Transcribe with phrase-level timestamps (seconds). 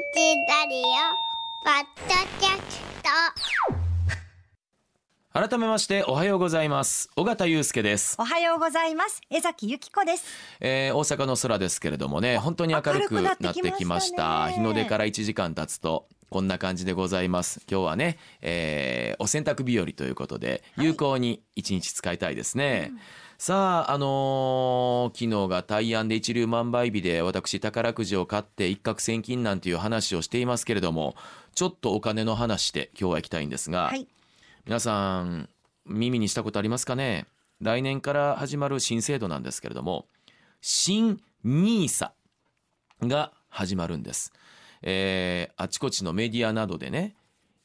[0.00, 0.84] チラリオ
[1.62, 3.79] ポッドキャスト。
[5.32, 7.08] 改めましておはようございます。
[7.14, 9.20] 尾形祐介です、おはようございます。
[9.30, 10.24] 江崎由紀子です。
[10.58, 17.60] えー、大阪の空ですけれどもね本当に明るくなってきました日の出から1時間経つとこんな感じでございます。
[17.70, 22.90] 今日はね、えーお洗濯日和ということで有効に一日使いたいですね、
[23.38, 31.14] さああのー昨日が大安で一粒万倍日で私宝くじを買って一攫千金なんていう話をしていますけれども
[31.54, 34.08] ちょっとお金の話で今日は行きたいんですが、はい。
[34.66, 35.48] 皆さん
[35.86, 37.26] 耳にしたことありますかね？
[37.60, 40.06] 来年から始まる新制度なんですけれども
[40.60, 42.10] 新 NISA
[43.02, 44.32] が始まるんです、
[44.82, 47.16] えーあちこちのメディアなどでね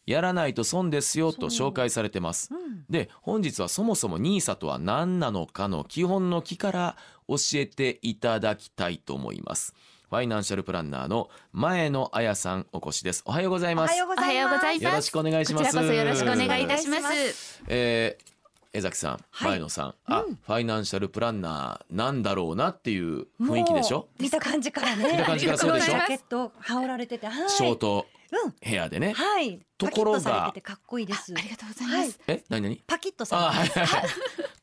[0.06, 2.54] やらないと損ですよと紹介されてます。
[2.54, 2.86] うん。
[2.90, 9.74] で本日はそもそも NISA とは何なのかの基本の木から教えていただきたいと思います
[10.10, 13.92] ファイナンシャルプランナーの前野彩さんお越しですおはようございおます。
[13.92, 17.64] おはようございますよろしくお願いしますこちらこそよろしくお願いいたしまお願いしす。
[17.68, 18.36] えー
[18.78, 24.10] 江崎さん、はい前野さん、あ、ファイナンシャルプランナーなんだろうなっていう雰囲気でしょ？
[24.20, 25.14] 見た感じからね。
[25.14, 25.94] 見た感じからそうでしょ？
[25.94, 27.50] ジャケットを羽織られてて、はい。
[27.50, 28.06] ショート
[28.44, 28.56] うん。
[28.60, 29.14] ヘアでね。
[29.14, 29.62] はい。
[29.78, 31.34] ところがパキッとされててかっこいいです。
[31.38, 32.20] ありがとうございます。
[32.28, 32.84] え、何何？
[32.86, 34.04] パキッとされてはいはい。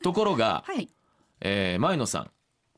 [0.02, 0.90] ところが、はい。
[1.40, 2.30] えー前野さん、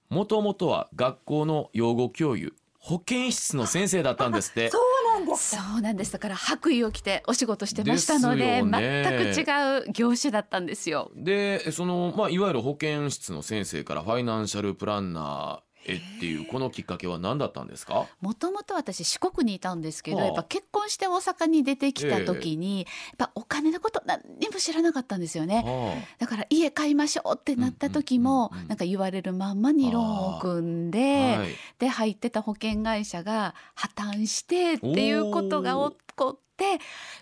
[0.08, 4.70] もともとは学校の養護教諭、保健室の先生だったんですって。
[4.70, 5.56] そうなんです。
[5.56, 6.12] そうなんです。
[6.12, 11.11] だから白衣を着てお仕事してましたのでね全く違う業種だったんですよ。
[11.16, 18.06] で、そのまあいわゆる保健室の先生からファイナンシャルプランナーへっていうこのきっかけは何だったんですか？
[18.20, 22.86] もともと私四国にいたんですけど、はあやっぱ結婚して大阪に出てきた時に、やっ
[23.18, 25.62] ぱお金のこと何にも知らなかったんですよね。
[25.64, 31.50] はだから家買いましょうってなった時も、なんか言われるまんまにローンを組んで、あはい。
[31.78, 36.78] で入ってた保険会社が破綻してっていうことが起こって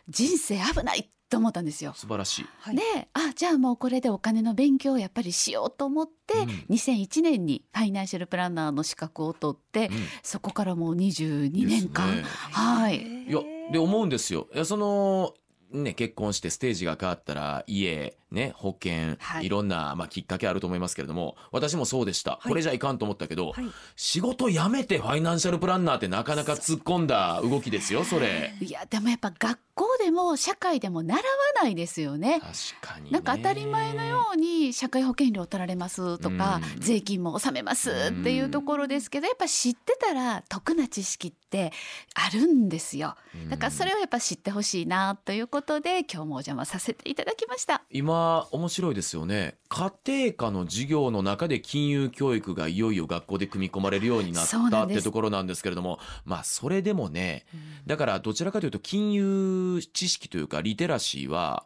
[0.08, 1.94] 人生危ないと思ったんですよ。
[1.97, 2.47] 素晴らしい。
[2.61, 2.77] はい。
[2.77, 2.83] で
[3.14, 6.48] あじゃあもうこれでお金の勉強をやっぱりしようと思って、うん。
[6.74, 9.95] 2001年にファイナンシャルプランナーの資格を取って、うん。
[10.23, 12.23] そこからもう22年間、ね。
[12.52, 12.98] はい。
[13.01, 13.40] いや
[13.73, 14.46] で思うんですよ。
[14.55, 15.33] いやその
[15.70, 19.47] ね結婚してステージが変わったら家ね保険、はい。
[19.47, 22.48] い、ろんな、まあ、きっかけあると思いますけれども私もそうでした、い。
[22.48, 23.67] これじゃいかんと思ったけど、はい。
[23.97, 28.55] 仕事辞めてファイナンシャルプランナーってなかなか突っ込んだ動きですよそれ。
[28.61, 31.25] いやでもやっぱ学校でも社会でも習わ
[31.63, 32.41] ないですよね。
[32.41, 36.81] 確かに、ね、なんか当たり前のように社会保険料取られますとか、うん。
[36.81, 41.73] 税金も納めますっていうところですけどやっぱ知ってたら得な知識って
[42.14, 43.17] あるんですよ。
[43.35, 43.51] うん。
[43.51, 47.83] だからそれをやっぱ知ってほしいなということで今日もお邪魔させていただきました。
[47.91, 48.21] 今
[48.52, 49.56] 面白いですよね。
[49.68, 55.00] 家庭科の授業の中で金融教育がいよいよ学校で組み込まれるようになったっそうなんです。
[55.00, 57.46] てところなんですけれどもまあそれでもね
[57.86, 61.64] だからどちらかというと金融知識というかリテラシーは、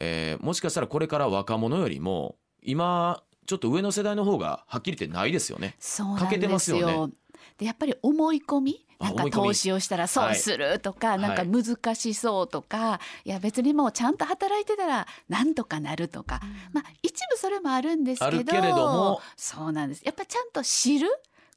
[0.00, 5.76] えーもしかしたらこれから若者よりも今ちょっと上の世代の方がはっきり言ってないですよね。
[5.78, 7.14] そうなん欠けてますすよね。
[7.58, 11.18] でやっぱり思い込みなんか投資をしたら損するとか、はい。
[11.18, 16.40] なんか難しそうとか、い、や別にもうちゃんと働いてたらなんとかなるとか、
[16.72, 19.20] まあ一部それもあるんですけどけれども。
[19.36, 20.02] そうなんです。
[20.04, 21.08] やっぱちゃんと知る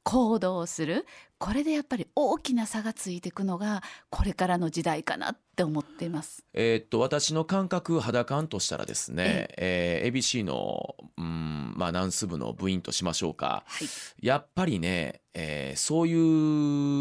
[0.03, 1.05] 行動をする。
[1.37, 6.45] これでやっぱり大きな差がついていくのがこれからの時代かなって思っています。
[6.53, 13.63] えーっと私の感覚肌感としたらですね、えー ABC のうんまあナンス部の部員としましょうか。
[13.67, 16.13] はい、やっぱりね、えーそうい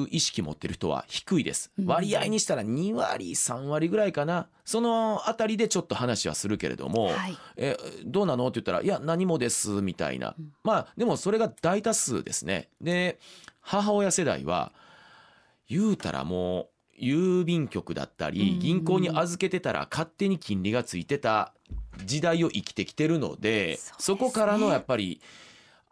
[0.05, 1.71] う意識持ってる人は低いです。
[1.79, 1.87] うん。
[1.87, 4.49] 割合にしたら2割3割ぐらいかな。
[4.65, 7.39] そのあたりでちょっと話はするけれども、はい。
[7.57, 8.49] えどうなの？
[8.49, 10.53] って言ったら「いや何もです」みたいな、うん。
[10.65, 12.69] まあでもそれが大多数ですね。
[12.81, 13.21] で
[13.61, 14.73] 母親世代は
[15.69, 16.69] 言うたらもう
[17.01, 21.53] 郵便局だったりうん銀行に預けてたら勝手に金利がついてた
[22.05, 25.21] 時代を生きてきてるのでそこからのやっぱり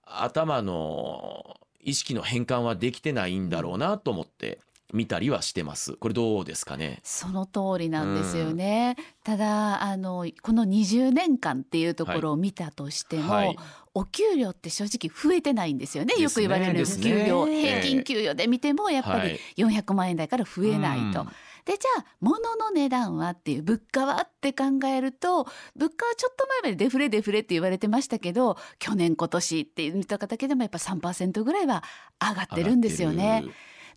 [0.05, 4.59] 頭の意識の変換はできてないんだろうなと思って
[4.93, 5.95] 見たりはしてます。
[5.95, 7.01] これどうですかね？
[7.03, 8.97] その通りなんですよね。
[9.25, 13.57] ただあのこの20年間っていうところを見たとしても、はい。
[13.95, 16.15] お給料って正直増えてないんですよね。
[16.19, 21.23] よく言われる給料、ね平均給与で見てもやっぱはりい400万円台から増えないと。
[21.23, 21.29] うん。
[21.65, 31.83] でじゃあ物の値段はっていう物価はって考えると物価はちょっと前までデフレデフレって言われてましたけど去年今年って見ただけでもやっぱ3%ぐらいは
[32.21, 33.43] 上がってるんですよね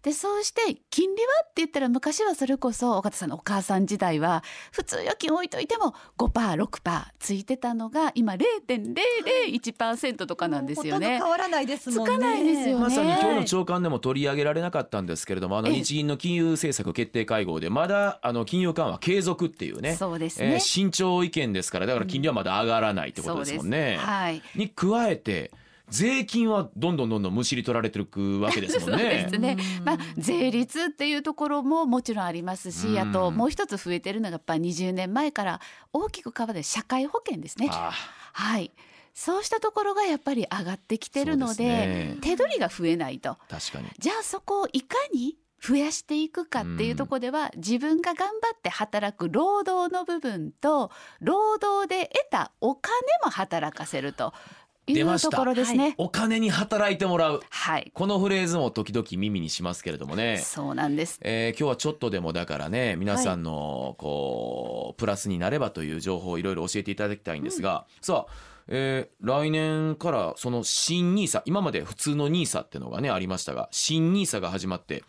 [0.02, 11.26] でそうして金利はって言ったら昔はそれこそ岡田さんのお母さん時代は普通預金置いといても 5%6% ついてたのが今0.001%とかなんですよねほとんど。
[11.26, 12.16] 変わらないですもんね。
[12.16, 20.54] つかないですよねまさに今日の長官でも取り上げられなかったんですけれどもあのええ日銀の金融政策決定会合でまだあの金融緩和継続っていうねそうですね。
[20.54, 23.98] えー慎重意見ですからだから金利はまだ上がらないってことですもんね。
[23.98, 24.42] はい。
[24.56, 25.52] に加えて
[25.90, 29.38] 税金はどんどんどんどんむしり取られていくわけですもん そうでねす。
[29.38, 29.86] ねうん。
[29.86, 35.62] まあ税率っていうところももちろんありますし、うんあともう一つ増えてるのがやっぱ20年前から
[35.94, 37.70] 大きく変わる社会保険ですね。
[37.72, 37.92] あ
[38.34, 38.72] はい。
[39.14, 43.38] そうしたところがやっぱり上がってきてるのでね手取りが増えないと。
[43.50, 43.90] 確かに。
[43.98, 50.90] じゃあそこをいかに増やしていくかっていうところでは、自分が頑張って働く労働の部分と
[51.20, 52.94] 労働で得たお金
[53.24, 54.59] も働かせるとい
[54.94, 55.96] 出ましたころですね。
[55.98, 60.38] お金に働いてもらうはい、このフレーズも時々耳にしますけれどもね。
[60.38, 61.20] そうなんです。
[61.22, 68.34] えー今日はちょっとでもだからね皆さんのこうプラスになればという情報をいろいろ教えていただきたいんですが、さあ、
[68.68, 75.04] えー来年からその新ニーサ今まで普通のニーサっていうのがねありましたが新ニーサが始まって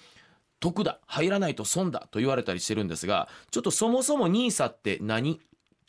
[0.61, 5.41] 得だ入らないと損だと言われたりしてるんですがちょっとそもそもニーサって何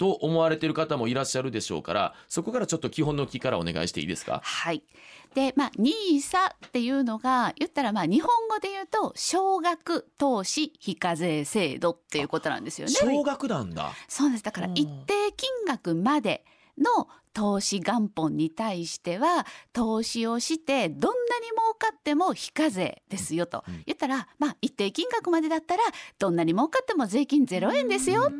[0.02, 4.42] と思われてる方もいらっしゃるでしょうからそこからちょっと基本の木からお願いしていいですか？
[4.44, 4.82] はい。
[5.36, 12.94] で、まあ、ニーサっていうのが、言ったら、まあ、日本語で言うと、少額投資非課税制度っていうことなんですよね。
[12.94, 14.44] 少額なんだそうです。
[14.44, 16.44] だから、うん一定金額まで
[16.82, 23.64] の投資元本に対しては、投資をして、どんなに儲かっても非課税ですよと。
[23.68, 25.84] うん言ったら、まあ、一定金額までだったら、
[26.20, 28.32] どんなに儲かっても税金0円ですよっ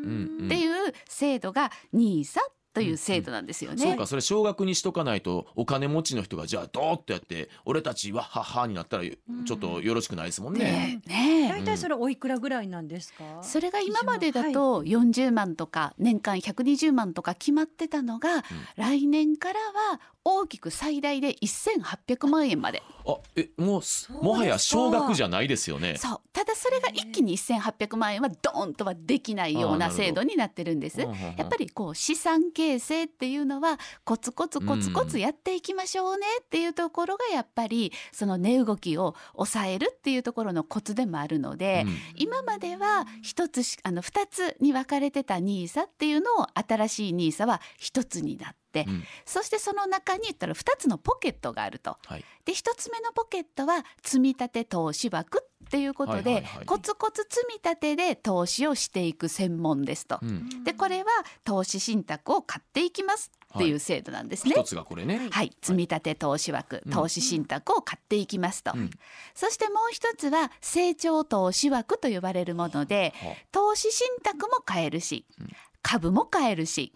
[0.48, 2.40] ていう制度が、ニーサ
[2.74, 3.82] という制度なんですよね。
[3.82, 10.64] そうかそれ少額にしとかないとお金持ちの人がじゃあドーッとやって俺たちはははになったらちょっとよろしくないですもんね。
[10.64, 11.48] ねねえ。
[11.48, 13.42] 大体それおいくらぐらいなんですか？
[13.42, 18.42] それが今までだと40万とか年間120万とか決まってたのが、
[18.76, 22.82] 来年からは大きく最大で1800万円まで。
[23.04, 25.96] あえもうすもはや少額じゃないですよね。
[25.96, 26.20] そう。
[26.32, 31.00] ただそれが一気に1800万円はドーンとはできないような制度になってるんです。
[31.00, 31.08] や
[31.42, 41.96] っぱりこう資産形成っていうのはコツコツコツコツやっていきましょうねっていうところがやっぱりその値動きを抑えるっていうところのコツでもあるので、うん。
[42.16, 49.04] 今までは一つしあの二つに分かれてたニーサっていうのを新しいニーサは一つになって、うん。
[49.24, 51.96] そしてその中に言ったら二つのポケットがあると。
[52.06, 52.24] はい。
[52.44, 60.18] で一つ目のポケットは積み立て投資枠っていうことで、はいはいはいコツコツ積み立てで投資をしていく専門ですと。
[60.22, 60.64] うん。
[60.64, 61.10] でこれは
[61.44, 64.54] 投資信託を買っていきますっていう制度なんですね。
[64.56, 65.28] 一つがこれね。
[65.30, 66.92] はい、積み立て投資枠、うん。
[66.92, 68.90] 投資信託を買っていきますと、うん。
[69.34, 75.52] そしてもう一つは成長投資枠と呼ばれるものでは投資信託も買えるし、うん
[75.82, 76.92] 株も買えるし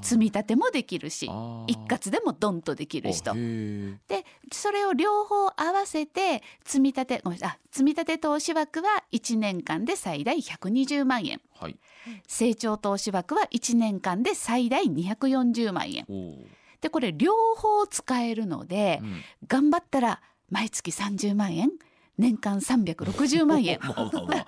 [0.00, 1.26] 積み立てもできるし
[1.66, 3.96] 一括でもドンとできるしとあへー。
[4.08, 11.40] でそれを両方合わせて積み立てあ積み立て投資枠は1年間で最大120万円。
[11.58, 11.76] はい。
[12.26, 16.06] 成長投資枠は1年間で最大240万円。
[16.80, 19.20] でこれ両方使えるので、うん。
[19.46, 21.70] 頑張ったら毎月30万円
[22.18, 23.76] 年間360万円。
[23.76, 24.46] っ まあまあまあ。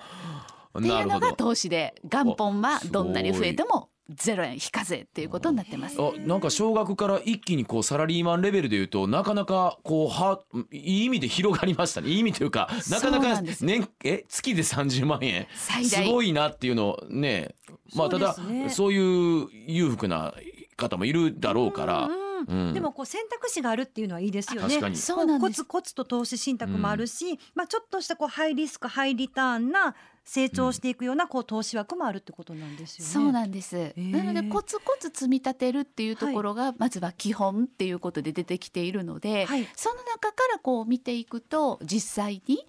[0.81, 1.33] ていうのが。
[1.33, 5.97] 投資で元本はどんなに増えても0円非課税っていうことになってます。
[5.99, 10.41] あなんか少額から一気にこうサラリーマンレベルで言うとなかなかこうは
[10.71, 12.09] いい意味で広がりましたね。
[12.09, 15.47] いい意味というかなかなか年え月で30万円。
[15.55, 17.55] すごいなっていうのをね
[17.95, 18.69] まあただそうね。
[18.69, 20.33] そういう裕福な
[20.75, 22.03] 方もいるだろうから、
[22.47, 22.73] うんうん。
[22.73, 24.69] でもこう選択肢があるっていうのはいいですよね。
[24.69, 24.81] そう
[25.25, 25.63] なんです。
[25.63, 33.11] コツコツと投資信託もあるし、まあちょっとしたこうハイリスクハイリターンな成長していくようなこう投資枠もあるってことなんですよね。
[33.11, 39.67] そうなんです、ーなのでコツコツ積み立てるっていうところがまずは基本っていうことで出てきているので、はい。
[39.75, 42.65] その中からこう見ていくと実際に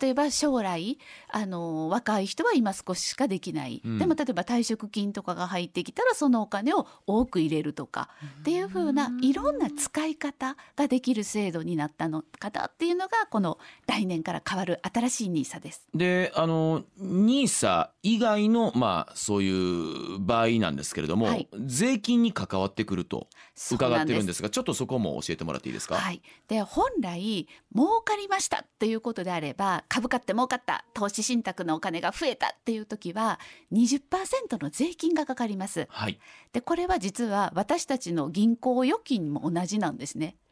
[0.00, 0.98] 例えば将来
[1.28, 3.98] あの若い人は今少ししかできない、うん。
[3.98, 8.10] でも例えば退職金とかが入ってきたらそのお金を多く入れるとか
[8.40, 15.86] っていう風ないろんな使い方ができる制度になったのかなっていうのがこの来年から変わる新しいニーサです。
[15.94, 21.48] であの NISA 以外のまあそういう場合なんですけれども、はい。
[21.66, 23.28] 税金に関わってくると
[23.72, 33.40] 伺ってるんなですがちょっとそこも教えてもらっていいですか、はい、で本来儲かりましたっていうことであれば株価って儲かった投資信託のお金が増えたっていう時は
[33.72, 35.86] 20%の税金がかかります。
[35.90, 36.18] はい。
[36.52, 40.36] でこれは実は私たちの銀行預金も同じなんですね。
[40.38, 40.47] あ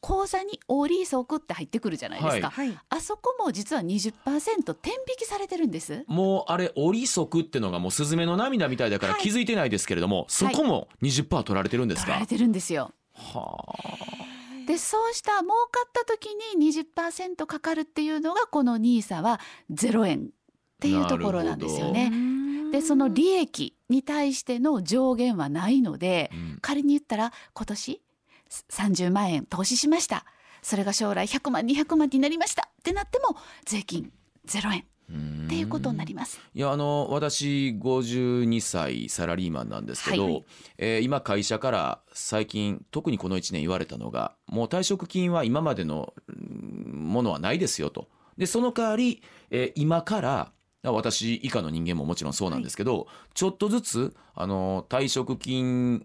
[0.00, 2.78] 口座にオーリーソクって入ってくるじゃないですか、はい。
[2.88, 6.04] あそこも実は20%天引きされてるんです。
[6.06, 9.22] もうあれ折り足ってのがもうスズメの涙みたいだからはい。
[9.22, 12.92] 気づいてないですけれども、そこも20%取られてるんですか、取られてるんですよ。
[13.14, 13.56] は
[14.66, 20.28] でそうした儲かった時に20%かかるっていうのがこの NISA は0円っ
[20.80, 22.10] ていうところなんですよね。
[22.72, 26.58] でその利益に対しての上限はないのであ、うん。
[26.60, 28.02] 仮に言ったら今年
[28.70, 30.24] 30万円投資しました。
[30.62, 32.68] それが将来100万200万になりました。
[32.72, 34.12] ってなっても税金
[34.46, 34.84] 0円。
[35.08, 36.40] っていうことになります。
[36.52, 40.44] いやあの私52歳サラリーマンなんですけど、はい
[40.78, 48.08] えー今会社から最近特にこの1年言われたのがもう退職金は今までのうんものはないですよと。
[48.36, 56.04] でその代わり、えー今から私以下の人間ももちろんそうなんですけど、ちょっとずつあの退職金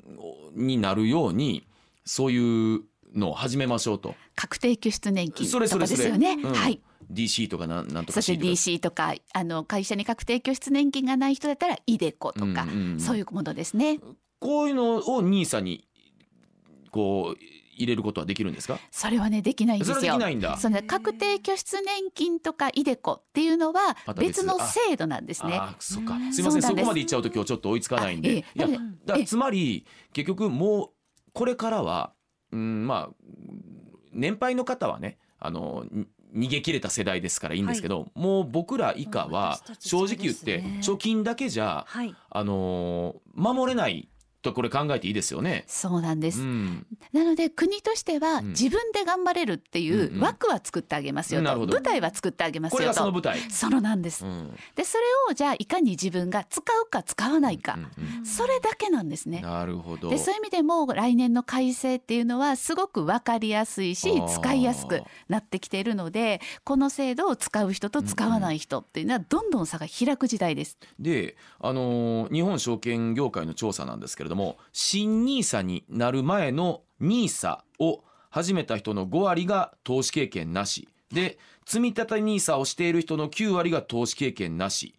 [0.54, 1.68] になるように
[2.06, 2.82] そういう
[3.14, 4.16] のを始めましょうと。
[4.36, 6.34] 確定拠出年金とかですよね。
[6.34, 6.54] うん。
[6.54, 6.82] はい。
[7.12, 12.66] DC とかなんなんとかそして C とか DC とかあの会社に確定拠出年金がない人だったらイデコとか、
[13.00, 14.00] そういうものですね。
[14.40, 15.88] こういうのを NISA に
[16.90, 17.40] こう
[17.76, 18.80] 入れることはできるんですか？
[18.92, 19.96] それはねできないんですよ。
[19.96, 20.58] それはできないんだ。
[20.58, 24.42] その確定拠出年金とかイデコっていうのは別。
[24.42, 25.58] 別の制度なんですね。
[25.60, 26.14] あーそっか。
[26.14, 26.34] うん。
[26.34, 26.62] すいません。
[26.62, 28.68] そこまで行っちゃうと今日ちょっと追いつかないんで、いや
[29.26, 30.90] つまり結局もう
[31.34, 32.14] これからは
[32.52, 33.16] うんまあ
[34.14, 36.08] 年配の方はねあのに
[36.48, 42.16] 逃げ切れた世代ですからいいんですけど、もう僕ら以下は正直言って貯金だけじゃはい。
[42.30, 44.08] あのー守れない
[44.42, 45.64] とこれ考えていいですよね。
[45.68, 46.42] そうなんです。
[46.42, 52.96] うん、なので国としてはうん自分で頑張れるっていうんううん枠は作ってあげますよと、なるほど舞台は作ってあげますこれよと。
[52.96, 53.40] がその舞台。
[53.52, 54.26] そのなんです。
[54.26, 57.86] うんでそれをじゃあいかに自分が使うか使わないか、うんう
[58.22, 59.42] んそれだけなんですね。
[59.42, 60.10] なるほど。
[60.10, 70.78] でそういう意味でも来年の改正っていうのはすごく分かりやすいし使いやすくなってきているのでこの制度を使う人と使わない人っていうのはどんどん差が開く時代です。
[71.00, 80.88] で、あのー日本証券業界の調査なんですけれども新 NISA になる前の NISA を始めた人の5割が投資経験なし。
[81.12, 84.96] で積立 NISA をしている人の9割が投資経験なし。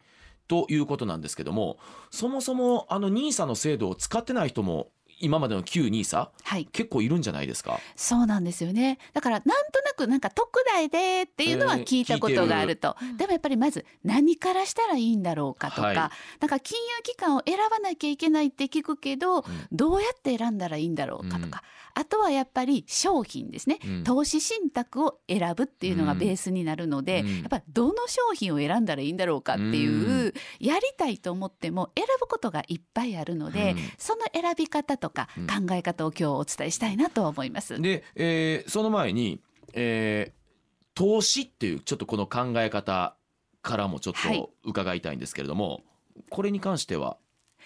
[0.48, 1.78] ということなんですけども
[2.10, 4.90] そもそもあの NISA の制度を使ってない人も
[5.22, 6.66] 今までの旧 NISA はい。
[6.72, 7.78] 結構いるんじゃないですか？
[7.96, 8.98] そうなんですよね。
[9.14, 15.96] だからなんとなくなんか特大でっていうのはえー聞いたことがあると、でもやっぱりまず何からしたらいいんだろうかとか、はい。
[15.96, 16.10] なん
[16.48, 21.62] か金融機関を選ばなきゃいけないって聞くけど、どうやって選んだらいいんだろうかとか、
[21.94, 24.04] あとはやっぱり商品ですね、うん。
[24.04, 27.38] 投資信託を選ぶっていうのがベースになるので、うん。
[27.40, 30.34] やっぱりどの商品を選んだらいいんだろうかっていう、うん。
[30.60, 33.78] やりたいと思っても選ぶことがいっぱいあるので、うん。
[33.98, 35.46] その選び方とかうん。
[35.68, 37.80] 考え方を今日お伝えしたいなと思います。
[37.80, 39.40] で、えーその前に、
[39.74, 40.42] えー
[40.94, 43.16] 投資っていうちょっとこの考え方
[43.62, 44.36] からもちょっはい。
[44.36, 45.80] と伺いたいんですけれども、
[46.28, 47.16] これに関しては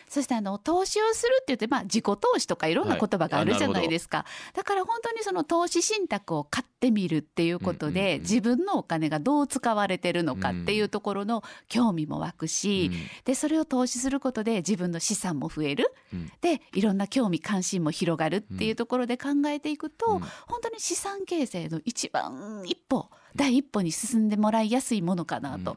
[0.09, 8.21] そしてあの投資をするって言って、まあ、自己投資とかいろんな言葉があるじゃないですか、だから本当にその投資信託を買ってみるっていうことで、うんうんうん。
[8.23, 12.91] 自分のお金がどう使われてるのかっていうところの興味も湧くし、
[13.25, 16.33] でそれを投資することで自分の資産も増える、うん。
[16.41, 20.21] でいろんな興味関心も広がるっていうところで考えていくと、うん。
[20.47, 25.77] 本当に資産形成の一番一歩第一歩に進んでもらいやすいものかなと。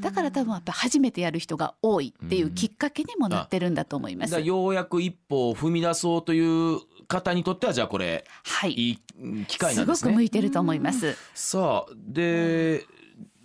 [0.00, 4.40] だから多分やっぱ初めてやる人が多いっていうきっかけにもなってるんだと思います。
[4.40, 8.72] ようやく一歩を踏み出そうという方にとってはじゃあこれはい。
[8.72, 10.12] いい機会なすごんですね。
[10.12, 11.16] く向いてると思います。
[11.34, 12.86] さあで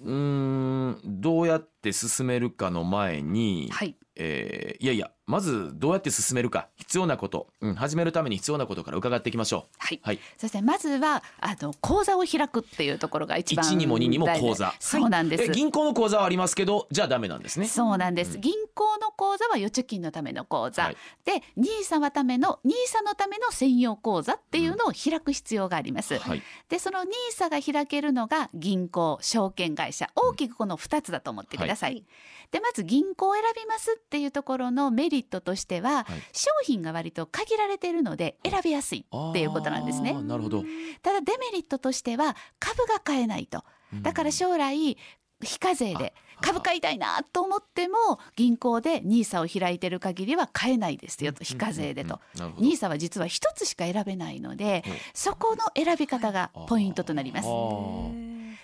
[0.02, 3.96] うーんどうやって進めるかの前に、はい。
[4.16, 9.75] えーいやいやまずどうやって進めるか必要なこと、うん、始めるために必要なことから伺っていきましょう。
[9.77, 10.00] はい。
[10.01, 14.74] はい、そしてまずはあの口座を開くっていうところが一番1にも2にも口座。
[14.79, 15.43] そうなんです。
[15.43, 17.67] え銀行の口座はありますけどじゃあダメなんですね。
[17.67, 18.41] そうなんです、うん。
[18.41, 20.98] 銀行の口座は預貯金のための口座、はい。
[21.25, 26.17] で NISA はための NISA のための専用口座っていうのを開く必要があります。
[26.17, 26.41] はい。
[26.69, 30.10] でその NISA が開けるのが銀行証券会社。
[30.15, 32.05] 大きくこの2つだと思ってください。
[32.51, 40.14] でまず銀行を選びますっていうところのメリットとしては、はい商品が割と限られているので選びやすいっていうことなんですね。
[40.14, 40.64] なるほど。
[41.02, 43.64] ただデメリットとしては株が買えないと。
[44.02, 44.98] だから将来
[45.42, 47.98] 非課税で株買いたいなと思っても
[48.36, 52.20] 銀行で NISA を開いてる限りは買えないですよと非課税でと。
[52.36, 57.48] NISA は実は一つしか選べないのでうんそこの選び方がポイントとなります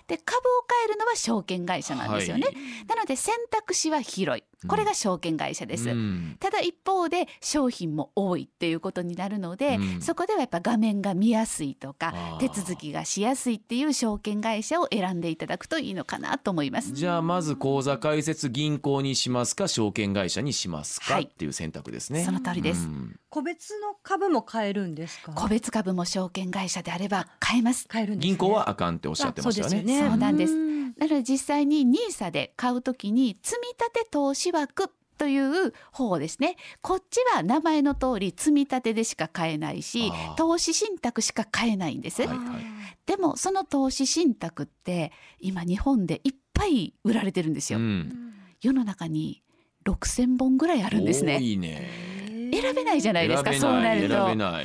[0.08, 2.44] で株を買えるのは証券会社なんですよね。
[2.44, 2.56] はい
[2.88, 4.44] なので選択肢は広い。
[4.68, 5.90] これが証券会社です。
[5.90, 16.94] うんただ一方で商品も多いっていうことになるので、うんそこではやっぱ画面が見やすいとか手続きがしやすいっていう証券会社を選んでいただくといいのかなと思います。
[16.94, 22.24] じゃあまず口座開設銀行にしますか証券会社にしますか、はいっていう選択ですね。
[22.24, 22.86] その通りです。
[22.86, 25.32] うん個別の株も買えるんですか？
[25.34, 27.88] 個別株も証券会社であれば買えます。
[27.88, 29.78] 買えるんです、ね、銀行はあかんっておっしゃってましたよね。
[29.78, 33.60] あそうですよねそうなんですんなので実際に NISA で買うときに積
[33.96, 42.64] 立投資枠という方ですねこっちは名前の通り積み立てでしか買えないし投資信託しか買えないんです、はいはい。
[43.06, 48.34] でもその投資信託って今日本でいっぱい売られてるんですよ、うん。
[48.62, 49.44] 世の中に
[49.86, 52.14] 6000本ぐらいあるんです多ねいね。
[52.54, 54.36] 選べないじゃないですかそうなると。
[54.36, 54.62] なの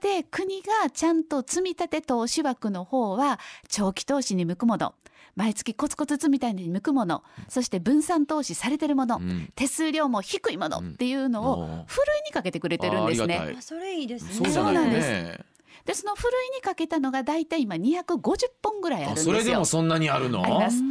[0.00, 4.94] で国がちゃんと積み立て投資枠の方は長期投資に向くもの
[5.36, 9.50] 毎月コツコツ積み立てに向くものそして分散投資されてるもの、うん。
[9.54, 13.56] 手数料も低いものっていうのをふるいにかけてくれてるんですね。
[13.60, 14.32] それいいですね。
[14.32, 15.38] そうじゃなんね。
[15.84, 19.34] でそのふるいにかけたのがだいたい今250本ぐらいあるんですよ。
[19.34, 20.42] あそれでもそんなにあるの？
[20.42, 20.82] あります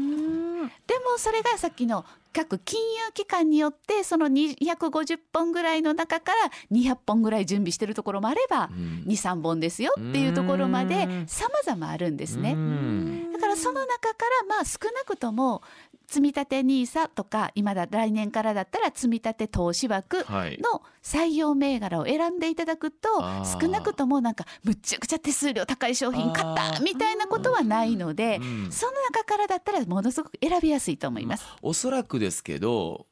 [0.61, 9.03] うんでもそれがさっきの各金融機関によってその250本ぐらいの中から200本ぐらい準備してるところもあればうん。
[9.07, 11.27] 23本ですよっていうところまでうん。
[11.27, 12.53] 様々あるんですね。
[12.53, 13.31] うん。
[13.33, 15.63] だからその中からまあ少なくとも
[16.11, 20.59] 積立 NISA とか今だ来年からだったら積立投資枠はい。
[20.59, 23.61] の採用銘柄を選んでいただくとあー。
[23.61, 31.45] 少なくともなんかむっちゃくちゃ手数料高い商品買ったみたいなことはないのでうんその中からだったらものすごく選びやすいと思います。
[31.61, 33.05] おそらくですけど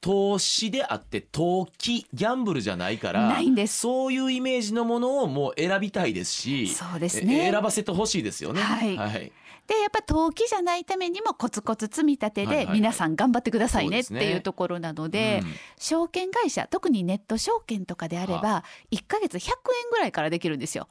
[0.00, 3.80] 投資であって投機ギャンブルじゃないからないんです。
[3.80, 7.46] そういうイメージのものをもう選びたいですしそうですね。
[7.48, 8.60] え選ばせてほしいですよね。
[8.60, 8.96] はい。
[8.98, 9.32] はい、
[9.66, 15.52] でやっぱ投機じゃないためにもコツコツ積み立てで皆さん頑張ってくださいねっていうところなのでうん。
[15.78, 20.88] 証券会社特にネット証券とかであれば1ヶ月100円ぐらいからできるんですよ。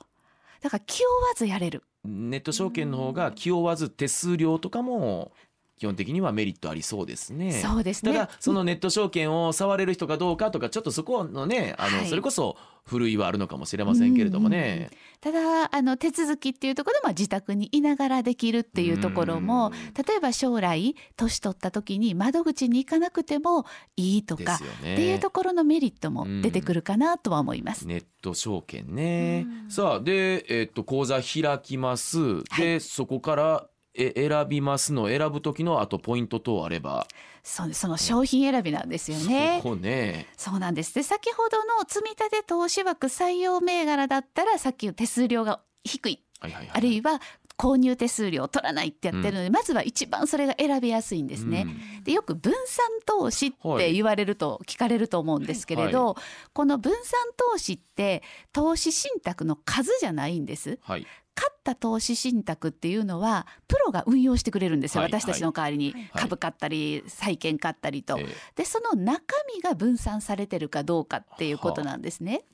[0.61, 1.83] だから気負わずやれる。
[2.05, 5.31] ネット証券の方が気負わず手数料とかも
[5.77, 7.51] 基本的にはメリットありそうですね。
[7.51, 14.89] そうですねただそのネット証券を触れる人かどうかとかちょっとそこのねあの、はいそれこそ古いはあるのかもしれませんけれどもね。
[15.21, 23.65] ただあの手続きっていうところでまあ自宅にいながらできるっていうところもうん例えば将来年取った時に窓口に行かなくても
[23.95, 24.93] いいとかね。
[24.93, 27.87] っていうところのメリットも出てくるかなとは思います。
[27.87, 29.67] ネット証券ねう。
[29.67, 32.43] んさあで、えっと口座開きます。
[32.57, 37.07] で、そこからえ選びますの選ぶ時のあとポイント等あれば、
[37.43, 39.59] その商品選びなんですよね。
[39.61, 40.27] そこね。
[40.37, 40.95] そうなんです。
[40.95, 46.71] で、先ほどの積立投資枠採用銘柄だったら、さっきの手数料が低い、はいはいはい。
[46.73, 47.21] あるいは
[47.57, 51.67] 購入手数料を取らないってやってるので、まずは一番それが選びやすいんですね。
[52.03, 56.15] で、よく分散投資って言われると、聞かれると思うんですけれど、
[56.53, 57.01] この分散
[57.37, 60.79] 投資って投資信託の数じゃないんです。
[60.81, 61.05] はい。
[61.35, 66.09] 買った投資信託っていうのはプロが運用してくれるんですよ、はい私たちの代わりに、はい。
[66.13, 72.45] 株買ったり債券買ったりと、えでその中身が分散されてるかどうかっていうことなんですね。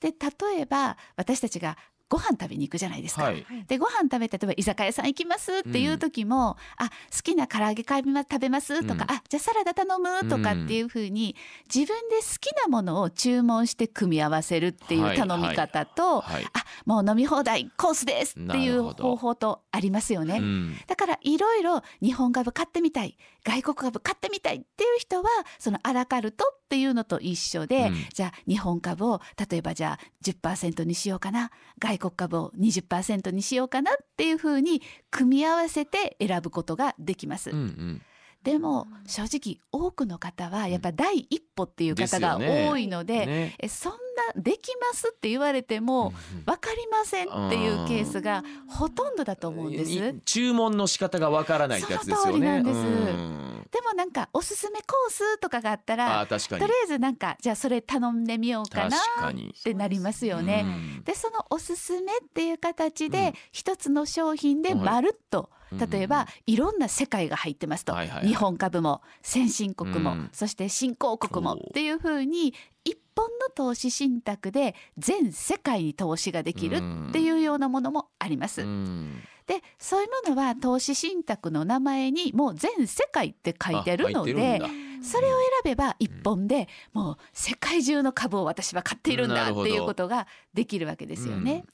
[0.00, 1.76] で例えば私たちが
[2.08, 3.24] ご飯食べに行くじゃないですか。
[3.24, 3.44] はい。
[3.66, 11.34] でご飯食べて例えば居酒屋さん行きますっていう時も、あ好きな唐揚げ買いま食べますとか、うんあじゃあサラダ頼むとかっていうふうに、
[11.72, 16.44] 自分で好きなものを注文して組み合わせるっていう頼み方と、はい。
[16.44, 20.38] あもう飲み放題コースですっていう方法とありますよね。
[20.38, 20.76] うん。
[20.86, 37.50] だからいろいろ日本株買ってみたい外国株買ってみたいっていう人はそのアラカルトっていうのと一緒で、うんじゃあ日本株を例えばじゃあ10%にしようかな外国株を20%にしようかなっていうふうに組み合わせて選ぶことができます。
[37.50, 38.02] うんうん。
[38.46, 43.56] でも正直多くの方はやっぱ第一歩っていう方が多いので、ね。
[43.58, 43.98] えそんな
[44.40, 46.12] できますって言われても
[46.44, 49.90] 分かりませんっていうケースがほとんどだと思うんです。
[49.90, 52.22] い注文の仕方がわからないってやつですよね。
[52.22, 56.26] その通りなんでもなんかおすすめコースとかがあったあら。
[56.28, 58.90] とりあえずなんかじゃあそれ頼んでみようか確
[59.22, 59.62] なっ。
[59.64, 60.62] てなりますよね。
[60.64, 68.28] うんでそのおすすめっていう形うんで一つの商品ではいまるっと、うん例えばいろんな世界が入ってますと、はいはいはい。
[68.28, 70.30] 日本株も先進国も、うん。
[70.32, 76.76] そして新興国もっていうふうに一本の投資信託で全世界に投資ができる
[77.08, 78.62] っていうようなものもあります。
[78.62, 79.22] うん。
[79.46, 84.60] でそういうものは投資信託の名前にもう全世界って書いてるので
[85.02, 91.64] それを選べば一本でもう世界中の株を私は買っているんだっていうことができるわけですよね。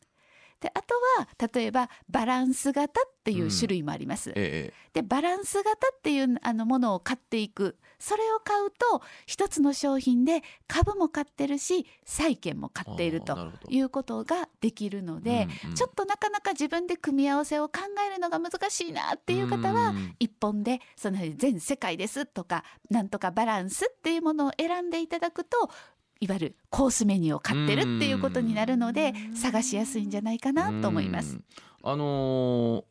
[0.63, 4.31] であとは例えばバランス型っていう種類もあります。
[4.31, 7.77] ええでバランス型っていうあのものを買っていく。
[7.99, 15.75] それを買うと一つの商品で株も買ってるし債券も買っているということができるので、うんうん。
[15.77, 20.17] ちょっとなかなか自分で組み合わせを考えるのが難しいなっていう方は、うん。
[20.19, 25.71] 一本でその全世界ですとかなんとかバランスっていうものを選んでいただくと
[26.23, 31.35] いわゆるコースメニューを買ってるっていうことになるので探しやすいんじゃないかなと思います。
[31.35, 31.39] う。
[31.39, 31.45] ん。
[31.83, 32.85] あのー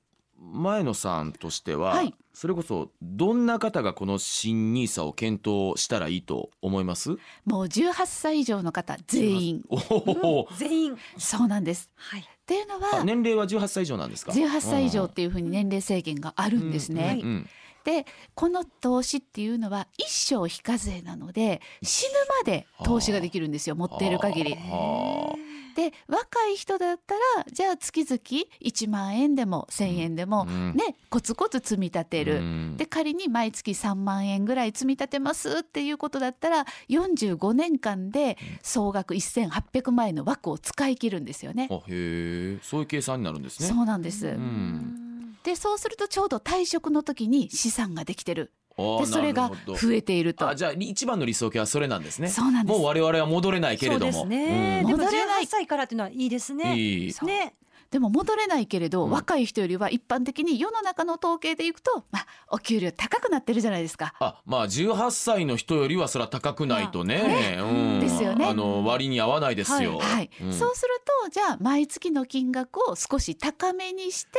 [0.44, 2.16] 前野さんとしては、はい。
[2.34, 7.12] それこそどんな方がこの新ニーサを検討したらいいと思います？
[7.46, 9.64] もう18歳以上の方全員。
[9.70, 10.98] おお、全員。
[11.20, 11.92] そうなんです。
[11.96, 12.22] はい。
[12.22, 17.20] っていうのはあ年齢は18歳以上なんですか？18歳以上っていうふうに年齢制限があるんですね。
[17.22, 17.50] うんうん
[17.84, 24.54] でこの投資っていうのは一生非課税なので死ぬまで投資ができるんですよ持っている限り。
[24.54, 25.36] は
[25.76, 28.20] で若い人だったらじゃあ月々
[28.62, 32.38] 1万円でも1,000円でも、うんねコツコツ積み立てる。
[32.38, 32.78] うん。
[32.78, 41.68] で仮に毎月3万円ぐらい積み立てますっていうことだったら45年間で総額1,800万円の枠を使い切るんですよね。
[41.72, 42.60] あへえ。
[42.62, 43.68] そういう計算になるんですね。
[43.68, 45.01] そうなんです、ん
[45.44, 48.54] でそうするとちょうど退職の時に資産ができてる。
[48.78, 50.48] でそれが増えていると。
[50.48, 52.30] あじゃあ一番の理想形はそれなんですね。
[52.30, 52.78] そうなんです。
[52.78, 54.12] もう我々は戻れないけれども。
[54.12, 54.88] そうですね、うん。
[54.88, 55.44] でも戻れない。
[55.44, 56.76] 18歳からっていうのはいいですね。
[56.76, 57.14] いい。
[57.26, 57.56] ね
[57.92, 59.12] でも戻れないけれど、うん。
[59.12, 64.14] 若い人よりは一般的に世の中の統計でいくと、まあ、お給料高くなってるじゃないですか。
[64.20, 67.66] あまあ18歳の人よりはそれは高くないとね、う
[67.98, 68.00] ん。
[68.00, 68.46] ですよね。
[68.46, 70.54] あの割に合わないですよ、はい、うん。
[70.54, 74.30] そうするとじゃあ毎月の金額を少し高めにして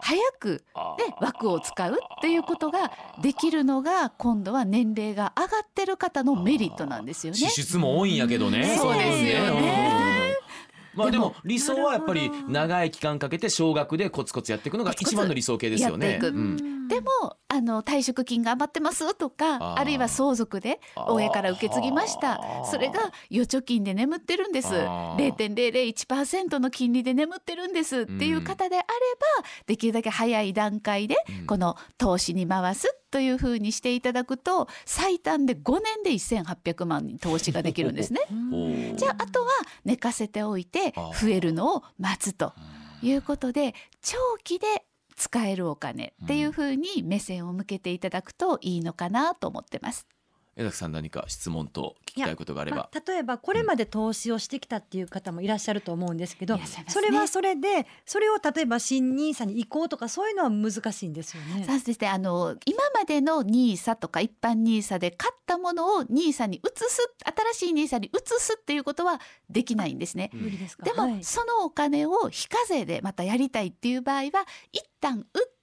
[0.00, 7.38] 早くあで枠を使うっていうことができるのが今度は年齢が上がってる方のメリットなんですよね。
[7.38, 8.78] 支出も多いんやけどね、うん。
[8.78, 10.12] そうですよね。
[10.14, 10.19] うん
[11.00, 16.18] まあでも理想はやっぱり長い期間かけて少額でコツコツやっていくのが一番の理想形ですよね。
[16.22, 16.88] うん。
[16.88, 17.10] でも
[17.48, 22.40] あの退職金が余ってますとかあるいは相続で親から受け継ぎました。
[22.64, 24.68] それが預貯金で眠ってるんです。
[24.74, 25.34] あー。
[25.34, 31.46] 0.001%の金利で眠ってるんですっていう方であればできるだけ早い段階でうん。
[31.46, 38.20] この投資に回すというふうにしていただくと最短で5年で1800万に投資ができるんですね。
[38.96, 39.48] じゃああとは
[39.84, 42.52] 寝かせておいて増えるのを待つと
[43.02, 44.84] いうことで長期で
[45.16, 50.06] 使えるお金っていうふうに目線を向けていただくといいのかなと思ってます。
[50.56, 52.90] 江崎さん何か質問と聞きたいことがあればま。
[52.92, 61.64] あ、例えばこれまで投資をしてきたっていう方もいらっしゃると思うんですけど、いらっしゃいますねそれはそれでそれを例えば新ニーサに移行とかそういうのは難しいんですよね。
[61.66, 67.14] そうですねあの今までの NISA とか一般 NISA で買ったものを NISA に移す
[67.54, 68.10] 新しい NISA に移
[68.40, 70.30] すっていうことはできないんですね。
[70.32, 70.84] 無理ですか？
[70.84, 75.59] でも、はいそのお金を非課税でまたやりたいっていう場合は一旦売って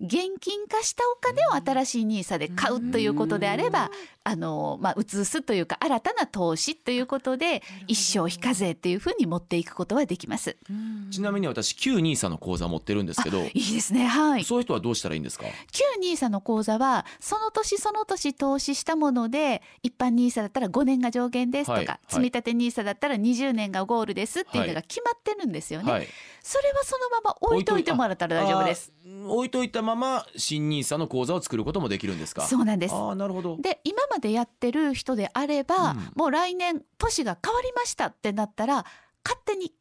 [0.00, 3.90] 現金化したお金を新しい NISA で買うということであれば
[4.24, 10.56] あの、まあ、移すというか新たな投資ということで一生非課税っていうふうに持っていくことはできます。
[10.70, 11.10] うん。
[11.10, 14.06] ちなみに私旧ニーサの口座持ってるんですけど、いいですね。
[14.06, 14.44] はい。
[14.44, 15.46] そういう人はどうしたらいいんですか？
[15.72, 22.00] 旧 NISA の口座はその年その年投資したもので一般 NISA だったら5年が上限ですとか、はいはい。
[22.08, 26.08] 積立 NISA だったら20年がゴールですっていうのが決まってるんですよね、はい。
[26.42, 28.92] それはそのまま置いといてもらったら大丈夫です。
[29.26, 32.42] 置いといたまま新ニーサの口座を作ることもできるんですか？
[32.42, 33.56] そうなんですああなるほど。
[33.60, 38.84] で今までやってる人であれば、うんもう来年年が変わりましたってなったら
[39.24, 39.72] 勝手に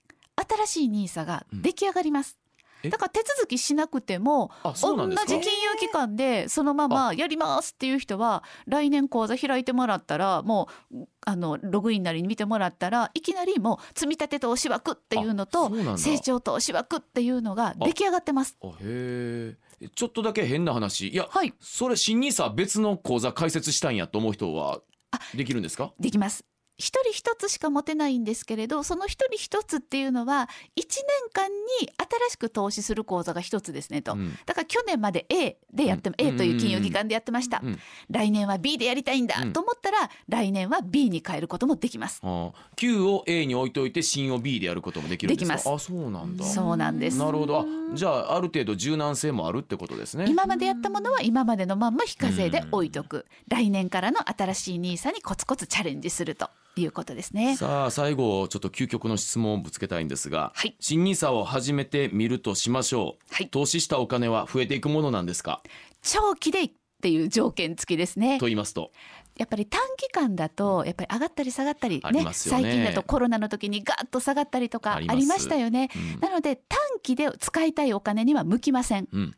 [0.65, 2.38] 新しい NISA が出来上がります、
[2.83, 4.71] だから手続きしなくても同。
[5.09, 18.57] じ金融機関でそのままやりますっていう人は来年口座開いてもらったらもうあのログインなりに見てもらったらいきなりもう積み立て投資枠っていうのあと成長投資枠っていうのが出来上がってます。
[18.63, 19.55] あへえ。
[19.95, 21.09] ちょっとだけ変な話。
[21.09, 24.79] いや、はいそれ新ニーサ別の口座開設したいんやと思う人は
[25.11, 25.91] あできるんですか？
[25.99, 26.43] できます。
[26.79, 30.87] 一人一つしか持てないんですけれどその一人一つっていうのは1年
[31.33, 31.49] 間
[31.81, 34.35] に新しく投資する口座が一つですねと、うん。
[34.45, 36.27] だから去年まで A でやっても、うん。
[36.27, 37.79] A という金融機関でやってました、うん。
[38.09, 39.53] 来年は B でやりたいんだうん。
[39.53, 42.21] と思ったら、来年は B に変えることもできます。
[42.23, 45.55] あー旧を A に置いといて新を B でやることもできるんですか？
[45.55, 46.45] できまあそうなんだ。
[46.45, 47.17] そうなんです。
[47.17, 47.59] なるほど。
[47.59, 50.25] あじゃあある程度柔軟性もあるってことですね。
[50.29, 57.55] 今までやったものは今までのまんま非課税で置いとく、来年からの新しい NISA にコツコツチャレンジするということですね。
[57.55, 60.75] さあ最後ちょっと究極の質問をぶつけたいんですが、はい。
[60.79, 63.49] 新ニーサを始めてみるとしましょう、はい。
[63.49, 65.61] 投資したお金は増えていくものなんですか？
[66.01, 68.39] 長期でっていう条件付きですね。
[68.39, 68.45] と。
[68.45, 68.91] 言いますと。
[69.37, 72.29] やっぱり短期間だとやっぱり上がったり下がったりねね。
[72.33, 75.89] 最近だとコロナの時にガッと下がったりとかありましたよね。
[76.15, 76.19] うん。
[76.19, 79.07] なので短期で使いたいお金には向きません。
[79.11, 79.35] うん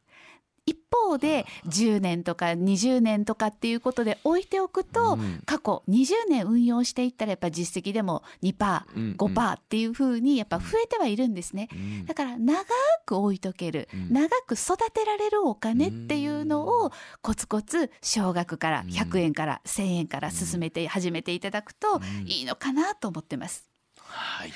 [0.65, 5.41] 一方で10年とか20年とかっていうことで置いておくと、うん。
[5.45, 11.69] 過去20年運用していったらやっぱ実績でも2%、うん5%っていうふうにやっぱ増えてはいるんですね。
[11.71, 12.06] うん。
[12.06, 12.63] だから長
[13.06, 14.13] く置いとける、うん。
[14.13, 18.88] 長く育てられるお金っていうのをコツコツ少額からうん。
[18.89, 22.28] 100円から1000円から進めて始めていただくとうん。
[22.28, 23.67] いいのかなと思ってます。
[23.97, 24.52] はい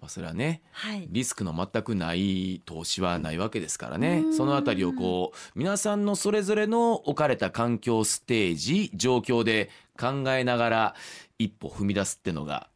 [0.00, 1.06] まあそれはねはい。
[1.10, 10.94] リスクの全くない投資はないわけですからねうんそのあたりをこう皆さんのそれぞれの置かれた環境ステージ状況で考えながら
[11.38, 12.68] 一歩踏み出すってのが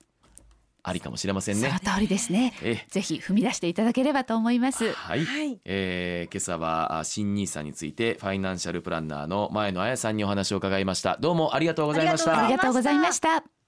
[0.84, 1.68] ありかもしれませんね。
[1.68, 2.52] その通りですね。
[2.60, 4.92] えぜひ踏み出していただければと思います。
[4.92, 5.60] はい、はい。
[5.64, 13.61] えー今朝はあ新ニーサについてファイナンシャルプランナーの前野彩さんにお話を伺いましたどうもありがとうございましたありがとうございました。